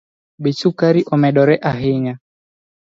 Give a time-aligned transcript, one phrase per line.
[0.43, 2.13] Bech sukari omedore ahinya